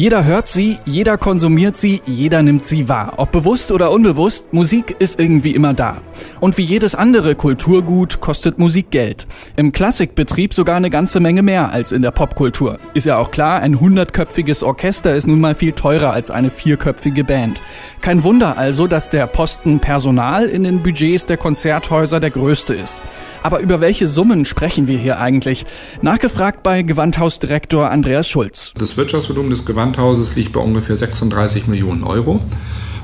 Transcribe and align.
Jeder 0.00 0.24
hört 0.24 0.48
sie, 0.48 0.78
jeder 0.86 1.18
konsumiert 1.18 1.76
sie, 1.76 2.00
jeder 2.06 2.42
nimmt 2.42 2.64
sie 2.64 2.88
wahr. 2.88 3.12
Ob 3.18 3.32
bewusst 3.32 3.70
oder 3.70 3.90
unbewusst, 3.90 4.50
Musik 4.50 4.96
ist 4.98 5.20
irgendwie 5.20 5.54
immer 5.54 5.74
da. 5.74 5.98
Und 6.40 6.56
wie 6.56 6.62
jedes 6.62 6.94
andere 6.94 7.34
Kulturgut 7.34 8.18
kostet 8.18 8.58
Musik 8.58 8.90
Geld. 8.90 9.26
Im 9.56 9.72
Klassikbetrieb 9.72 10.54
sogar 10.54 10.76
eine 10.76 10.88
ganze 10.88 11.20
Menge 11.20 11.42
mehr 11.42 11.70
als 11.70 11.92
in 11.92 12.00
der 12.00 12.12
Popkultur. 12.12 12.78
Ist 12.94 13.04
ja 13.04 13.18
auch 13.18 13.30
klar, 13.30 13.60
ein 13.60 13.78
hundertköpfiges 13.78 14.62
Orchester 14.62 15.14
ist 15.14 15.26
nun 15.26 15.38
mal 15.38 15.54
viel 15.54 15.72
teurer 15.72 16.14
als 16.14 16.30
eine 16.30 16.48
vierköpfige 16.48 17.22
Band. 17.22 17.60
Kein 18.00 18.24
Wunder 18.24 18.56
also, 18.56 18.86
dass 18.86 19.10
der 19.10 19.26
Posten 19.26 19.80
Personal 19.80 20.46
in 20.46 20.64
den 20.64 20.82
Budgets 20.82 21.26
der 21.26 21.36
Konzerthäuser 21.36 22.20
der 22.20 22.30
größte 22.30 22.72
ist. 22.72 23.02
Aber 23.42 23.60
über 23.60 23.80
welche 23.80 24.06
Summen 24.06 24.44
sprechen 24.44 24.86
wir 24.86 24.98
hier 24.98 25.18
eigentlich? 25.18 25.64
Nachgefragt 26.02 26.62
bei 26.62 26.82
Gewandhausdirektor 26.82 27.90
Andreas 27.90 28.28
Schulz. 28.28 28.72
Das 28.76 28.96
Wirtschaftsvolumen 28.96 29.50
des 29.50 29.64
Gewandhauses 29.64 30.36
liegt 30.36 30.52
bei 30.52 30.60
ungefähr 30.60 30.96
36 30.96 31.66
Millionen 31.66 32.04
Euro. 32.04 32.40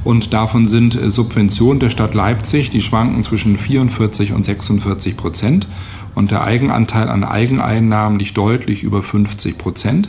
Und 0.04 0.32
davon 0.32 0.68
sind 0.68 0.98
Subventionen 1.06 1.80
der 1.80 1.90
Stadt 1.90 2.14
Leipzig, 2.14 2.70
die 2.70 2.82
schwanken 2.82 3.24
zwischen 3.24 3.58
44 3.58 4.32
und 4.32 4.44
46 4.44 5.16
Prozent. 5.16 5.66
Und 6.14 6.30
der 6.30 6.44
Eigenanteil 6.44 7.08
an 7.08 7.24
Eigeneinnahmen 7.24 8.18
liegt 8.18 8.36
deutlich 8.36 8.82
über 8.82 9.02
50 9.02 9.58
Prozent. 9.58 10.08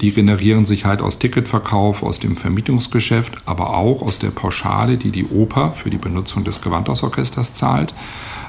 Die 0.00 0.12
generieren 0.12 0.64
sich 0.64 0.84
halt 0.84 1.02
aus 1.02 1.18
Ticketverkauf, 1.18 2.02
aus 2.02 2.18
dem 2.18 2.36
Vermietungsgeschäft, 2.36 3.38
aber 3.44 3.76
auch 3.76 4.02
aus 4.02 4.18
der 4.18 4.30
Pauschale, 4.30 4.96
die 4.96 5.10
die 5.10 5.26
Oper 5.26 5.72
für 5.72 5.90
die 5.90 5.98
Benutzung 5.98 6.44
des 6.44 6.60
Gewandhausorchesters 6.60 7.54
zahlt 7.54 7.94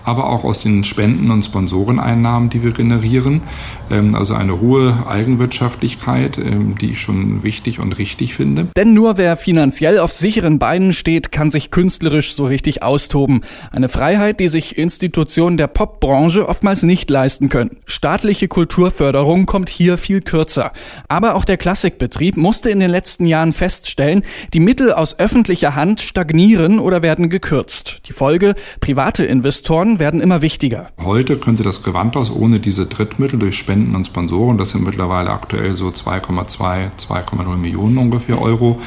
aber 0.05 0.29
auch 0.29 0.43
aus 0.43 0.61
den 0.61 0.83
Spenden- 0.83 1.31
und 1.31 1.43
Sponsoreneinnahmen, 1.43 2.49
die 2.49 2.63
wir 2.63 2.71
generieren. 2.71 3.41
Ähm, 3.89 4.15
also 4.15 4.35
eine 4.35 4.61
hohe 4.61 5.05
Eigenwirtschaftlichkeit, 5.07 6.37
ähm, 6.37 6.75
die 6.79 6.91
ich 6.91 7.01
schon 7.01 7.43
wichtig 7.43 7.79
und 7.79 7.97
richtig 7.97 8.35
finde. 8.35 8.67
Denn 8.77 8.93
nur 8.93 9.17
wer 9.17 9.35
finanziell 9.35 9.99
auf 9.99 10.13
sicheren 10.13 10.59
Beinen 10.59 10.93
steht, 10.93 11.31
kann 11.31 11.51
sich 11.51 11.71
künstlerisch 11.71 12.35
so 12.35 12.45
richtig 12.45 12.83
austoben. 12.83 13.41
Eine 13.71 13.89
Freiheit, 13.89 14.39
die 14.39 14.47
sich 14.47 14.77
Institutionen 14.77 15.57
der 15.57 15.67
Popbranche 15.67 16.47
oftmals 16.47 16.83
nicht 16.83 17.09
leisten 17.09 17.49
können. 17.49 17.77
Staatliche 17.85 18.47
Kulturförderung 18.47 19.45
kommt 19.45 19.69
hier 19.69 19.97
viel 19.97 20.21
kürzer. 20.21 20.71
Aber 21.07 21.35
auch 21.35 21.45
der 21.45 21.57
Klassikbetrieb 21.57 22.37
musste 22.37 22.69
in 22.69 22.79
den 22.79 22.91
letzten 22.91 23.25
Jahren 23.25 23.53
feststellen, 23.53 24.21
die 24.53 24.59
Mittel 24.59 24.93
aus 24.93 25.19
öffentlicher 25.19 25.75
Hand 25.75 26.01
stagnieren 26.01 26.79
oder 26.79 27.01
werden 27.01 27.29
gekürzt. 27.29 28.01
Die 28.07 28.13
Folge, 28.13 28.55
private 28.79 29.25
Investoren 29.25 29.94
werden 29.99 30.21
immer 30.21 30.41
wichtiger. 30.41 30.89
Heute 31.03 31.37
können 31.37 31.57
Sie 31.57 31.63
das 31.63 31.83
Gewandhaus 31.83 32.31
ohne 32.31 32.59
diese 32.59 32.85
Drittmittel 32.85 33.39
durch 33.39 33.57
Spenden 33.57 33.95
und 33.95 34.07
Sponsoren, 34.07 34.57
das 34.57 34.71
sind 34.71 34.83
mittlerweile 34.83 35.31
aktuell 35.31 35.75
so 35.75 35.87
2,2, 35.87 36.91
2,0 36.97 37.57
Millionen 37.57 37.97
ungefähr 37.97 38.41
Euro, 38.41 38.79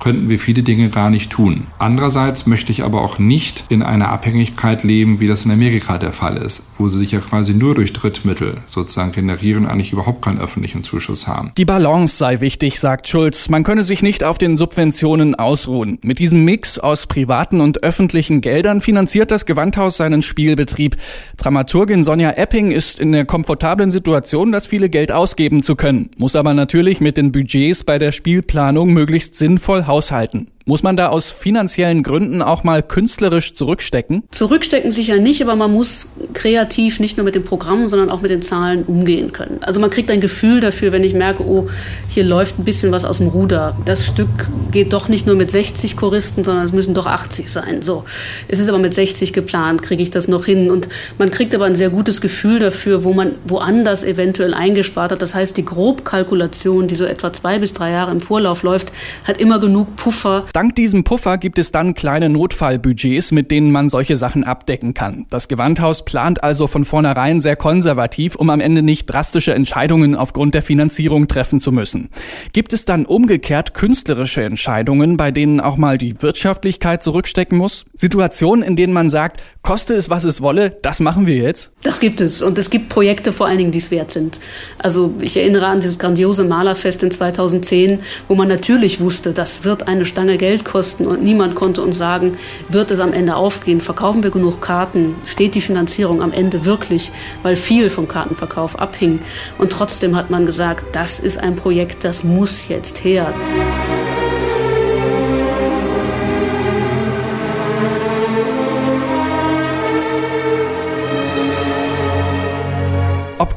könnten 0.00 0.28
wir 0.28 0.38
viele 0.38 0.62
Dinge 0.62 0.90
gar 0.90 1.10
nicht 1.10 1.30
tun. 1.30 1.66
Andererseits 1.78 2.46
möchte 2.46 2.72
ich 2.72 2.84
aber 2.84 3.02
auch 3.02 3.18
nicht 3.18 3.64
in 3.68 3.82
einer 3.82 4.08
Abhängigkeit 4.08 4.82
leben, 4.82 5.20
wie 5.20 5.26
das 5.26 5.44
in 5.44 5.50
Amerika 5.50 5.98
der 5.98 6.12
Fall 6.12 6.36
ist, 6.36 6.70
wo 6.78 6.88
sie 6.88 6.98
sich 6.98 7.12
ja 7.12 7.20
quasi 7.20 7.54
nur 7.54 7.74
durch 7.74 7.92
Drittmittel 7.92 8.56
sozusagen 8.66 9.12
generieren 9.12 9.66
eigentlich 9.66 9.92
überhaupt 9.92 10.22
keinen 10.22 10.40
öffentlichen 10.40 10.82
Zuschuss 10.82 11.26
haben. 11.26 11.52
Die 11.56 11.64
Balance 11.64 12.16
sei 12.16 12.40
wichtig, 12.40 12.80
sagt 12.80 13.08
Schulz. 13.08 13.48
Man 13.48 13.64
könne 13.64 13.84
sich 13.84 14.02
nicht 14.02 14.24
auf 14.24 14.38
den 14.38 14.56
Subventionen 14.56 15.34
ausruhen. 15.34 15.98
Mit 16.02 16.18
diesem 16.18 16.44
Mix 16.44 16.78
aus 16.78 17.06
privaten 17.06 17.60
und 17.60 17.82
öffentlichen 17.82 18.40
Geldern 18.40 18.80
finanziert 18.80 19.30
das 19.30 19.46
Gewandhaus 19.46 19.96
seinen 19.96 20.22
Spielbetrieb. 20.22 20.96
Dramaturgin 21.36 22.04
Sonja 22.04 22.32
Epping 22.32 22.70
ist 22.70 23.00
in 23.00 23.12
der 23.12 23.24
komfortablen 23.24 23.90
Situation, 23.90 24.52
das 24.52 24.66
viele 24.66 24.88
Geld 24.88 25.12
ausgeben 25.12 25.62
zu 25.62 25.76
können, 25.76 26.10
muss 26.16 26.36
aber 26.36 26.54
natürlich 26.54 27.00
mit 27.00 27.16
den 27.16 27.32
Budgets 27.32 27.84
bei 27.84 27.98
der 27.98 28.12
Spielplanung 28.12 28.92
möglichst 28.92 29.34
sinnvoll 29.36 29.85
haushalten. 29.86 30.48
Muss 30.68 30.82
man 30.82 30.96
da 30.96 31.10
aus 31.10 31.30
finanziellen 31.30 32.02
Gründen 32.02 32.42
auch 32.42 32.64
mal 32.64 32.82
künstlerisch 32.82 33.54
zurückstecken? 33.54 34.24
Zurückstecken 34.32 34.90
sicher 34.90 35.20
nicht, 35.20 35.40
aber 35.40 35.54
man 35.54 35.72
muss 35.72 36.08
kreativ 36.34 36.98
nicht 36.98 37.16
nur 37.16 37.22
mit 37.22 37.36
den 37.36 37.44
Programmen, 37.44 37.86
sondern 37.86 38.10
auch 38.10 38.20
mit 38.20 38.32
den 38.32 38.42
Zahlen 38.42 38.82
umgehen 38.82 39.30
können. 39.30 39.58
Also 39.60 39.78
man 39.78 39.90
kriegt 39.90 40.10
ein 40.10 40.20
Gefühl 40.20 40.60
dafür, 40.60 40.90
wenn 40.90 41.04
ich 41.04 41.14
merke, 41.14 41.46
oh, 41.46 41.68
hier 42.08 42.24
läuft 42.24 42.58
ein 42.58 42.64
bisschen 42.64 42.90
was 42.90 43.04
aus 43.04 43.18
dem 43.18 43.28
Ruder. 43.28 43.76
Das 43.84 44.06
Stück 44.06 44.28
geht 44.72 44.92
doch 44.92 45.08
nicht 45.08 45.24
nur 45.24 45.36
mit 45.36 45.52
60 45.52 45.96
Choristen, 45.96 46.42
sondern 46.42 46.64
es 46.64 46.72
müssen 46.72 46.94
doch 46.94 47.06
80 47.06 47.48
sein. 47.48 47.82
So. 47.82 48.02
Es 48.48 48.58
ist 48.58 48.68
aber 48.68 48.78
mit 48.78 48.92
60 48.92 49.32
geplant, 49.32 49.82
kriege 49.82 50.02
ich 50.02 50.10
das 50.10 50.26
noch 50.26 50.46
hin. 50.46 50.72
Und 50.72 50.88
man 51.16 51.30
kriegt 51.30 51.54
aber 51.54 51.66
ein 51.66 51.76
sehr 51.76 51.90
gutes 51.90 52.20
Gefühl 52.20 52.58
dafür, 52.58 53.04
wo 53.04 53.12
man 53.12 53.36
woanders 53.46 54.02
eventuell 54.02 54.52
eingespart 54.52 55.12
hat. 55.12 55.22
Das 55.22 55.32
heißt, 55.32 55.56
die 55.56 55.64
Grobkalkulation, 55.64 56.88
die 56.88 56.96
so 56.96 57.04
etwa 57.04 57.32
zwei 57.32 57.60
bis 57.60 57.72
drei 57.72 57.92
Jahre 57.92 58.10
im 58.10 58.18
Vorlauf 58.18 58.64
läuft, 58.64 58.90
hat 59.22 59.40
immer 59.40 59.60
genug 59.60 59.94
Puffer 59.94 60.44
Dank 60.56 60.74
diesem 60.74 61.04
Puffer 61.04 61.36
gibt 61.36 61.58
es 61.58 61.70
dann 61.70 61.92
kleine 61.92 62.30
Notfallbudgets, 62.30 63.30
mit 63.30 63.50
denen 63.50 63.70
man 63.70 63.90
solche 63.90 64.16
Sachen 64.16 64.42
abdecken 64.42 64.94
kann. 64.94 65.26
Das 65.28 65.48
Gewandhaus 65.48 66.06
plant 66.06 66.42
also 66.42 66.66
von 66.66 66.86
vornherein 66.86 67.42
sehr 67.42 67.56
konservativ, 67.56 68.36
um 68.36 68.48
am 68.48 68.60
Ende 68.60 68.82
nicht 68.82 69.04
drastische 69.04 69.52
Entscheidungen 69.52 70.14
aufgrund 70.14 70.54
der 70.54 70.62
Finanzierung 70.62 71.28
treffen 71.28 71.60
zu 71.60 71.72
müssen. 71.72 72.08
Gibt 72.54 72.72
es 72.72 72.86
dann 72.86 73.04
umgekehrt 73.04 73.74
künstlerische 73.74 74.44
Entscheidungen, 74.44 75.18
bei 75.18 75.30
denen 75.30 75.60
auch 75.60 75.76
mal 75.76 75.98
die 75.98 76.22
Wirtschaftlichkeit 76.22 77.02
zurückstecken 77.02 77.58
muss? 77.58 77.84
Situationen, 77.94 78.64
in 78.64 78.76
denen 78.76 78.94
man 78.94 79.10
sagt, 79.10 79.42
koste 79.60 79.92
es, 79.92 80.08
was 80.08 80.24
es 80.24 80.40
wolle, 80.40 80.70
das 80.80 81.00
machen 81.00 81.26
wir 81.26 81.36
jetzt? 81.36 81.72
Das 81.82 82.00
gibt 82.00 82.22
es. 82.22 82.40
Und 82.40 82.56
es 82.56 82.70
gibt 82.70 82.88
Projekte 82.88 83.34
vor 83.34 83.46
allen 83.46 83.58
Dingen, 83.58 83.72
die 83.72 83.78
es 83.78 83.90
wert 83.90 84.10
sind. 84.10 84.40
Also 84.78 85.12
ich 85.20 85.36
erinnere 85.36 85.66
an 85.66 85.80
dieses 85.80 85.98
grandiose 85.98 86.44
Malerfest 86.44 87.02
in 87.02 87.10
2010, 87.10 87.98
wo 88.26 88.34
man 88.34 88.48
natürlich 88.48 89.00
wusste, 89.00 89.34
das 89.34 89.62
wird 89.62 89.86
eine 89.86 90.06
Stange 90.06 90.38
Geld 90.38 90.45
Geld 90.46 90.64
kosten 90.64 91.08
und 91.08 91.24
niemand 91.24 91.56
konnte 91.56 91.82
uns 91.82 91.98
sagen, 91.98 92.36
wird 92.68 92.92
es 92.92 93.00
am 93.00 93.12
Ende 93.12 93.34
aufgehen, 93.34 93.80
verkaufen 93.80 94.22
wir 94.22 94.30
genug 94.30 94.60
Karten, 94.60 95.16
steht 95.24 95.56
die 95.56 95.60
Finanzierung 95.60 96.22
am 96.22 96.30
Ende 96.30 96.64
wirklich, 96.64 97.10
weil 97.42 97.56
viel 97.56 97.90
vom 97.90 98.06
Kartenverkauf 98.06 98.78
abhing. 98.78 99.18
Und 99.58 99.72
trotzdem 99.72 100.14
hat 100.14 100.30
man 100.30 100.46
gesagt, 100.46 100.84
das 100.94 101.18
ist 101.18 101.38
ein 101.38 101.56
Projekt, 101.56 102.04
das 102.04 102.22
muss 102.22 102.68
jetzt 102.68 103.02
her. 103.02 103.34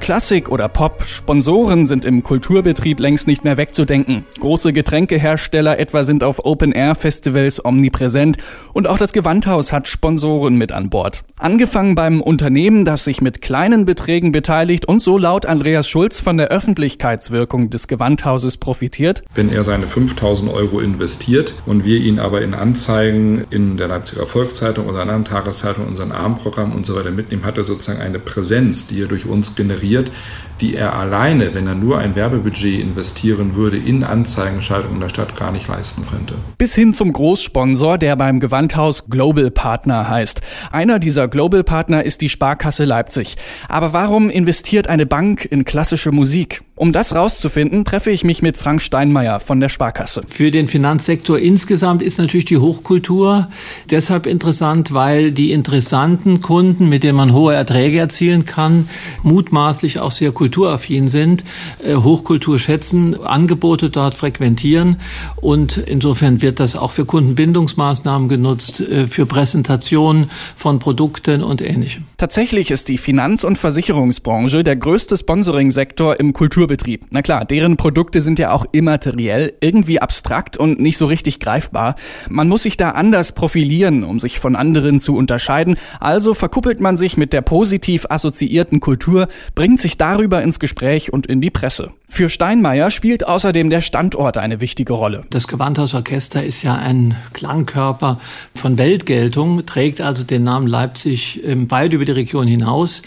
Klassik 0.09 0.49
oder 0.49 0.67
Pop, 0.69 1.03
Sponsoren 1.05 1.85
sind 1.85 2.03
im 2.03 2.23
Kulturbetrieb 2.23 2.99
längst 2.99 3.27
nicht 3.27 3.43
mehr 3.43 3.57
wegzudenken. 3.57 4.25
Große 4.39 4.73
Getränkehersteller 4.73 5.77
etwa 5.77 6.03
sind 6.03 6.23
auf 6.23 6.45
Open-Air-Festivals 6.45 7.63
omnipräsent 7.63 8.37
und 8.73 8.87
auch 8.87 8.97
das 8.97 9.13
Gewandhaus 9.13 9.71
hat 9.71 9.87
Sponsoren 9.87 10.55
mit 10.55 10.71
an 10.71 10.89
Bord. 10.89 11.21
Angefangen 11.37 11.93
beim 11.93 12.21
Unternehmen, 12.21 12.85
das 12.85 13.03
sich 13.03 13.21
mit 13.21 13.43
kleinen 13.43 13.85
Beträgen 13.85 14.31
beteiligt 14.31 14.87
und 14.87 14.99
so 14.99 15.19
laut 15.19 15.45
Andreas 15.45 15.87
Schulz 15.87 16.19
von 16.19 16.37
der 16.37 16.47
Öffentlichkeitswirkung 16.47 17.69
des 17.69 17.87
Gewandhauses 17.87 18.57
profitiert. 18.57 19.21
Wenn 19.35 19.51
er 19.51 19.63
seine 19.63 19.85
5000 19.85 20.51
Euro 20.51 20.79
investiert 20.79 21.53
und 21.67 21.85
wir 21.85 21.99
ihn 21.99 22.17
aber 22.17 22.41
in 22.41 22.55
Anzeigen 22.55 23.45
in 23.51 23.77
der 23.77 23.89
Leipziger 23.89 24.25
Volkszeitung 24.25 24.87
oder 24.87 25.01
anderen 25.01 25.25
Tageszeitungen, 25.25 25.87
unseren 25.87 26.11
Armprogramm 26.11 26.71
und 26.71 26.83
so 26.87 26.95
weiter 26.95 27.11
mitnehmen, 27.11 27.45
hat 27.45 27.59
er 27.59 27.65
sozusagen 27.65 28.01
eine 28.01 28.17
Präsenz, 28.17 28.87
die 28.87 29.03
er 29.03 29.07
durch 29.07 29.27
uns 29.27 29.55
generiert 29.55 29.98
investiert, 29.99 30.11
die 30.61 30.75
er 30.75 30.93
alleine, 30.93 31.55
wenn 31.55 31.67
er 31.67 31.75
nur 31.75 31.99
ein 31.99 32.15
Werbebudget 32.15 32.81
investieren 32.81 33.55
würde, 33.55 33.77
in 33.77 34.03
Anzeigenschaltung 34.03 34.95
in 34.95 34.99
der 34.99 35.07
Stadt 35.07 35.37
gar 35.37 35.53
nicht 35.53 35.67
leisten 35.69 36.05
könnte. 36.05 36.35
Bis 36.57 36.75
hin 36.75 36.93
zum 36.93 37.13
Großsponsor, 37.13 37.97
der 37.97 38.17
beim 38.17 38.41
Gewandhaus 38.41 39.09
Global 39.09 39.51
Partner 39.51 40.09
heißt. 40.09 40.41
Einer 40.71 40.99
dieser 40.99 41.29
Global 41.29 41.63
Partner 41.63 42.03
ist 42.03 42.19
die 42.19 42.27
Sparkasse 42.27 42.83
Leipzig. 42.83 43.37
Aber 43.69 43.93
warum 43.93 44.29
investiert 44.29 44.87
eine 44.87 45.05
Bank 45.05 45.45
in 45.45 45.63
klassische 45.63 46.11
Musik? 46.11 46.61
Um 46.79 46.93
das 46.93 47.13
rauszufinden, 47.13 47.83
treffe 47.83 48.09
ich 48.09 48.23
mich 48.23 48.41
mit 48.41 48.55
Frank 48.55 48.81
Steinmeier 48.81 49.41
von 49.41 49.59
der 49.59 49.67
Sparkasse. 49.67 50.23
Für 50.29 50.49
den 50.49 50.69
Finanzsektor 50.69 51.37
insgesamt 51.37 52.01
ist 52.01 52.19
natürlich 52.19 52.45
die 52.45 52.57
Hochkultur 52.57 53.49
deshalb 53.91 54.25
interessant, 54.25 54.93
weil 54.93 55.33
die 55.33 55.51
interessanten 55.51 56.39
Kunden, 56.39 56.87
mit 56.87 57.03
denen 57.03 57.17
man 57.17 57.33
hohe 57.33 57.53
Erträge 57.53 57.99
erzielen 57.99 58.45
kann, 58.45 58.87
mutmaßlich 59.23 59.99
auch 59.99 60.11
sehr 60.11 60.31
kulturaffin 60.31 61.09
sind, 61.09 61.43
äh, 61.83 61.95
Hochkultur 61.95 62.57
schätzen, 62.59 63.19
Angebote 63.25 63.89
dort 63.89 64.15
frequentieren 64.15 65.01
und 65.35 65.75
insofern 65.75 66.41
wird 66.41 66.61
das 66.61 66.77
auch 66.77 66.91
für 66.91 67.03
Kundenbindungsmaßnahmen 67.03 68.29
genutzt, 68.29 68.79
äh, 68.79 69.07
für 69.07 69.25
Präsentationen 69.25 70.31
von 70.55 70.79
Produkten 70.79 71.43
und 71.43 71.61
ähnlichem. 71.61 72.05
Tatsächlich 72.17 72.71
ist 72.71 72.87
die 72.87 72.97
Finanz- 72.97 73.43
und 73.43 73.57
Versicherungsbranche 73.57 74.63
der 74.63 74.77
größte 74.77 75.17
Sponsoring-Sektor 75.17 76.21
im 76.21 76.31
Kultur 76.31 76.68
Kulturbetrieb. 76.69 77.05
Na 77.09 77.21
klar, 77.21 77.45
deren 77.45 77.77
Produkte 77.77 78.21
sind 78.21 78.39
ja 78.39 78.51
auch 78.51 78.65
immateriell, 78.71 79.53
irgendwie 79.59 79.99
abstrakt 79.99 80.57
und 80.57 80.79
nicht 80.79 80.97
so 80.97 81.07
richtig 81.07 81.39
greifbar. 81.39 81.95
Man 82.29 82.47
muss 82.47 82.63
sich 82.63 82.77
da 82.77 82.91
anders 82.91 83.31
profilieren, 83.33 84.03
um 84.03 84.19
sich 84.19 84.39
von 84.39 84.55
anderen 84.55 85.01
zu 85.01 85.17
unterscheiden. 85.17 85.75
Also 85.99 86.33
verkuppelt 86.33 86.79
man 86.79 86.95
sich 86.95 87.17
mit 87.17 87.33
der 87.33 87.41
positiv 87.41 88.05
assoziierten 88.09 88.79
Kultur, 88.79 89.27
bringt 89.55 89.79
sich 89.79 89.97
darüber 89.97 90.41
ins 90.41 90.59
Gespräch 90.59 91.11
und 91.11 91.25
in 91.25 91.41
die 91.41 91.51
Presse. 91.51 91.91
Für 92.11 92.27
Steinmeier 92.27 92.91
spielt 92.91 93.25
außerdem 93.25 93.69
der 93.69 93.79
Standort 93.79 94.35
eine 94.35 94.59
wichtige 94.59 94.93
Rolle. 94.93 95.23
Das 95.29 95.47
Gewandhausorchester 95.47 96.43
ist 96.43 96.63
ja 96.63 96.75
ein 96.75 97.15
Klangkörper 97.33 98.19
von 98.53 98.77
Weltgeltung, 98.77 99.65
trägt 99.65 100.01
also 100.01 100.23
den 100.23 100.43
Namen 100.43 100.67
Leipzig 100.67 101.41
ähm, 101.45 101.71
weit 101.71 101.93
über 101.93 102.03
die 102.03 102.11
Region 102.11 102.47
hinaus 102.47 103.03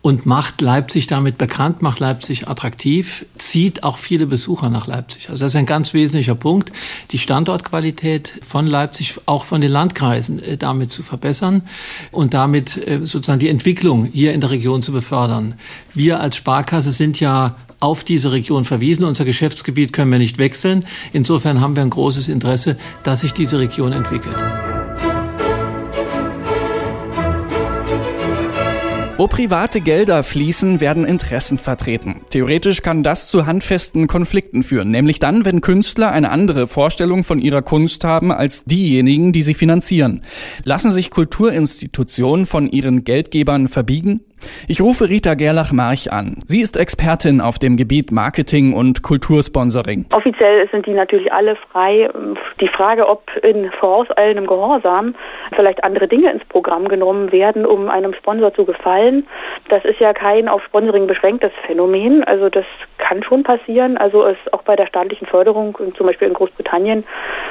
und 0.00 0.24
macht 0.24 0.60
Leipzig 0.62 1.06
damit 1.06 1.36
bekannt, 1.36 1.82
macht 1.82 2.00
Leipzig 2.00 2.48
attraktiv, 2.48 3.26
zieht 3.36 3.84
auch 3.84 3.98
viele 3.98 4.26
Besucher 4.26 4.70
nach 4.70 4.86
Leipzig. 4.86 5.28
Also 5.28 5.44
das 5.44 5.52
ist 5.52 5.56
ein 5.56 5.66
ganz 5.66 5.94
wesentlicher 5.94 6.34
Punkt, 6.34 6.72
die 7.10 7.18
Standortqualität 7.18 8.40
von 8.42 8.66
Leipzig, 8.66 9.20
auch 9.26 9.44
von 9.44 9.60
den 9.60 9.70
Landkreisen, 9.70 10.42
äh, 10.42 10.56
damit 10.56 10.90
zu 10.90 11.02
verbessern 11.02 11.62
und 12.10 12.34
damit 12.34 12.76
äh, 12.76 13.00
sozusagen 13.04 13.38
die 13.38 13.50
Entwicklung 13.50 14.06
hier 14.06 14.32
in 14.32 14.40
der 14.40 14.50
Region 14.50 14.82
zu 14.82 14.92
befördern. 14.92 15.54
Wir 15.94 16.20
als 16.20 16.36
Sparkasse 16.36 16.90
sind 16.90 17.20
ja 17.20 17.54
auf 17.80 18.04
diese 18.04 18.32
Region 18.32 18.64
verwiesen. 18.64 19.04
Unser 19.04 19.24
Geschäftsgebiet 19.24 19.92
können 19.92 20.12
wir 20.12 20.18
nicht 20.18 20.38
wechseln. 20.38 20.84
Insofern 21.12 21.60
haben 21.60 21.76
wir 21.76 21.82
ein 21.82 21.90
großes 21.90 22.28
Interesse, 22.28 22.76
dass 23.02 23.20
sich 23.20 23.32
diese 23.32 23.58
Region 23.58 23.92
entwickelt. 23.92 24.36
Wo 29.18 29.28
private 29.28 29.80
Gelder 29.80 30.22
fließen, 30.22 30.82
werden 30.82 31.06
Interessen 31.06 31.56
vertreten. 31.56 32.20
Theoretisch 32.28 32.82
kann 32.82 33.02
das 33.02 33.30
zu 33.30 33.46
handfesten 33.46 34.08
Konflikten 34.08 34.62
führen, 34.62 34.90
nämlich 34.90 35.20
dann, 35.20 35.46
wenn 35.46 35.62
Künstler 35.62 36.12
eine 36.12 36.30
andere 36.30 36.66
Vorstellung 36.66 37.24
von 37.24 37.40
ihrer 37.40 37.62
Kunst 37.62 38.04
haben 38.04 38.30
als 38.30 38.64
diejenigen, 38.66 39.32
die 39.32 39.40
sie 39.40 39.54
finanzieren. 39.54 40.20
Lassen 40.64 40.90
sich 40.90 41.10
Kulturinstitutionen 41.10 42.44
von 42.44 42.70
ihren 42.70 43.04
Geldgebern 43.04 43.68
verbiegen? 43.68 44.20
Ich 44.68 44.80
rufe 44.80 45.08
Rita 45.08 45.34
Gerlach-March 45.34 46.12
an. 46.12 46.42
Sie 46.44 46.60
ist 46.60 46.76
Expertin 46.76 47.40
auf 47.40 47.58
dem 47.58 47.76
Gebiet 47.76 48.10
Marketing 48.10 48.72
und 48.72 49.02
Kultursponsoring. 49.02 50.06
Offiziell 50.12 50.68
sind 50.70 50.86
die 50.86 50.92
natürlich 50.92 51.32
alle 51.32 51.56
frei. 51.70 52.10
Die 52.60 52.68
Frage, 52.68 53.08
ob 53.08 53.30
in 53.42 53.70
vorauseilendem 53.70 54.46
Gehorsam 54.46 55.14
vielleicht 55.54 55.84
andere 55.84 56.08
Dinge 56.08 56.32
ins 56.32 56.44
Programm 56.46 56.88
genommen 56.88 57.30
werden, 57.32 57.64
um 57.64 57.88
einem 57.88 58.12
Sponsor 58.14 58.52
zu 58.54 58.64
gefallen, 58.64 59.26
das 59.68 59.84
ist 59.84 60.00
ja 60.00 60.12
kein 60.12 60.48
auf 60.48 60.62
Sponsoring 60.64 61.06
beschränktes 61.06 61.52
Phänomen. 61.66 62.24
Also 62.24 62.48
das 62.48 62.64
kann 62.98 63.22
schon 63.22 63.42
passieren. 63.44 63.96
Also 63.96 64.24
es 64.24 64.36
auch 64.52 64.62
bei 64.62 64.74
der 64.74 64.86
staatlichen 64.86 65.26
Förderung, 65.26 65.76
zum 65.96 66.06
Beispiel 66.06 66.28
in 66.28 66.34
Großbritannien, 66.34 67.04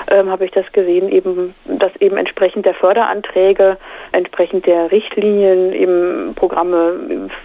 ähm, 0.09 0.29
habe 0.29 0.45
ich 0.45 0.51
das 0.51 0.69
gesehen, 0.73 1.09
eben, 1.09 1.55
dass 1.65 1.95
eben 1.99 2.17
entsprechend 2.17 2.65
der 2.65 2.73
Förderanträge, 2.73 3.77
entsprechend 4.11 4.65
der 4.65 4.91
Richtlinien 4.91 5.71
eben 5.71 6.33
Programme 6.35 6.74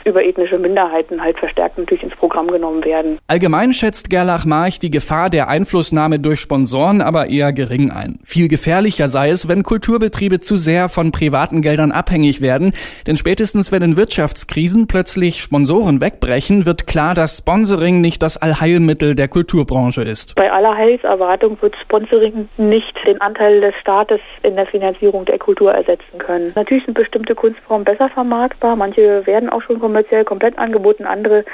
über 0.04 0.24
ethnische 0.24 0.58
Minderheiten 0.58 1.22
halt 1.22 1.38
verstärkt 1.38 1.78
natürlich 1.78 2.02
ins 2.02 2.16
Programm 2.16 2.48
genommen 2.48 2.84
werden. 2.84 3.18
Allgemein 3.26 3.72
schätzt 3.72 4.10
Gerlach 4.10 4.44
March 4.44 4.78
die 4.78 4.90
Gefahr 4.90 5.30
der 5.30 5.48
Einflussnahme 5.48 6.18
durch 6.18 6.40
Sponsoren 6.40 7.00
aber 7.00 7.28
eher 7.28 7.52
gering 7.52 7.90
ein. 7.90 8.18
Viel 8.24 8.48
gefährlicher 8.48 9.08
sei 9.08 9.30
es, 9.30 9.48
wenn 9.48 9.62
Kulturbetriebe 9.62 10.40
zu 10.40 10.56
sehr 10.56 10.88
von 10.88 11.12
privaten 11.12 11.62
Geldern 11.62 11.92
abhängig 11.92 12.40
werden, 12.40 12.72
denn 13.06 13.16
spätestens 13.16 13.72
wenn 13.72 13.82
in 13.82 13.96
Wirtschaftskrisen 13.96 14.86
plötzlich 14.86 15.40
Sponsoren 15.40 16.00
wegbrechen, 16.00 16.66
wird 16.66 16.86
klar, 16.86 17.14
dass 17.14 17.38
Sponsoring 17.38 18.00
nicht 18.00 18.22
das 18.22 18.36
Allheilmittel 18.36 19.14
der 19.14 19.28
Kulturbranche 19.28 20.02
ist. 20.02 20.34
Bei 20.36 20.50
aller 20.50 20.76
Heilserwartung 20.76 21.56
wird 21.60 21.74
Sponsoring 21.82 22.48
nicht 22.56 22.94
den 23.06 23.20
Anteil 23.20 23.60
des 23.60 23.74
Staates 23.80 24.20
in 24.42 24.54
der 24.54 24.66
Finanzierung 24.66 25.24
der 25.24 25.38
Kultur 25.38 25.72
ersetzen 25.72 26.18
können. 26.18 26.52
Natürlich 26.54 26.84
sind 26.84 26.94
bestimmte 26.94 27.34
Kunstformen 27.34 27.84
besser 27.84 28.08
vermarktbar, 28.08 28.76
manche 28.76 29.19
werden 29.26 29.48
auch 29.48 29.62
schon 29.62 29.80
kommerziell 29.80 30.24
komplett 30.24 30.58
angeboten, 30.58 31.04
andere 31.04 31.44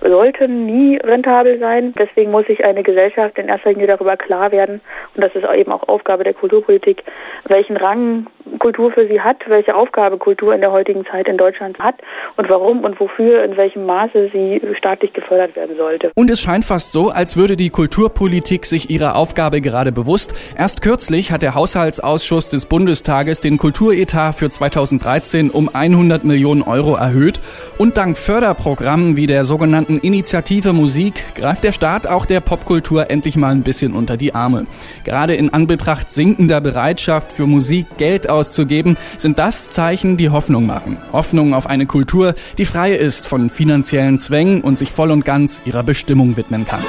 sollten 0.00 0.66
nie 0.66 0.96
rentabel 0.96 1.58
sein. 1.58 1.94
Deswegen 1.98 2.30
muss 2.30 2.46
sich 2.46 2.64
eine 2.64 2.82
Gesellschaft 2.82 3.38
in 3.38 3.48
erster 3.48 3.70
Linie 3.70 3.86
darüber 3.86 4.16
klar 4.16 4.52
werden, 4.52 4.80
und 5.14 5.22
das 5.22 5.34
ist 5.34 5.44
eben 5.54 5.72
auch 5.72 5.88
Aufgabe 5.88 6.24
der 6.24 6.34
Kulturpolitik, 6.34 7.02
welchen 7.48 7.76
Rang 7.76 8.26
Kultur 8.58 8.92
für 8.92 9.06
sie 9.06 9.20
hat, 9.20 9.36
welche 9.48 9.74
Aufgabe 9.74 10.18
Kultur 10.18 10.54
in 10.54 10.60
der 10.60 10.72
heutigen 10.72 11.04
Zeit 11.04 11.28
in 11.28 11.36
Deutschland 11.36 11.78
hat 11.78 11.96
und 12.36 12.48
warum 12.48 12.84
und 12.84 12.98
wofür, 13.00 13.44
in 13.44 13.56
welchem 13.56 13.84
Maße 13.86 14.30
sie 14.32 14.60
staatlich 14.76 15.12
gefördert 15.12 15.56
werden 15.56 15.76
sollte. 15.76 16.12
Und 16.14 16.30
es 16.30 16.40
scheint 16.40 16.64
fast 16.64 16.92
so, 16.92 17.10
als 17.10 17.36
würde 17.36 17.56
die 17.56 17.70
Kulturpolitik 17.70 18.66
sich 18.66 18.90
ihrer 18.90 19.16
Aufgabe 19.16 19.60
gerade 19.60 19.92
bewusst. 19.92 20.34
Erst 20.56 20.82
kürzlich 20.82 21.32
hat 21.32 21.42
der 21.42 21.54
Haushaltsausschuss 21.54 22.48
des 22.48 22.66
Bundestages 22.66 23.40
den 23.40 23.58
Kulturetat 23.58 24.34
für 24.34 24.48
2013 24.48 25.50
um 25.50 25.68
100 25.72 26.24
Millionen 26.24 26.62
Euro 26.62 26.94
erhöht 27.16 27.40
und 27.78 27.96
dank 27.96 28.18
Förderprogrammen 28.18 29.16
wie 29.16 29.26
der 29.26 29.44
sogenannten 29.44 29.98
Initiative 29.98 30.72
Musik 30.72 31.34
greift 31.34 31.64
der 31.64 31.72
Staat 31.72 32.06
auch 32.06 32.26
der 32.26 32.40
Popkultur 32.40 33.10
endlich 33.10 33.36
mal 33.36 33.52
ein 33.52 33.62
bisschen 33.62 33.94
unter 33.94 34.16
die 34.16 34.34
Arme. 34.34 34.66
Gerade 35.04 35.34
in 35.34 35.52
Anbetracht 35.52 36.10
sinkender 36.10 36.60
Bereitschaft 36.60 37.32
für 37.32 37.46
Musik 37.46 37.96
Geld 37.96 38.28
auszugeben, 38.28 38.96
sind 39.18 39.38
das 39.38 39.70
Zeichen, 39.70 40.16
die 40.16 40.30
Hoffnung 40.30 40.66
machen. 40.66 40.98
Hoffnung 41.12 41.54
auf 41.54 41.66
eine 41.66 41.86
Kultur, 41.86 42.34
die 42.58 42.64
frei 42.64 42.94
ist 42.94 43.26
von 43.26 43.48
finanziellen 43.48 44.18
Zwängen 44.18 44.60
und 44.60 44.76
sich 44.76 44.92
voll 44.92 45.10
und 45.10 45.24
ganz 45.24 45.62
ihrer 45.64 45.82
Bestimmung 45.82 46.36
widmen 46.36 46.66
kann. 46.66 46.84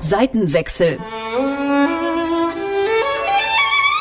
Seitenwechsel. 0.00 0.98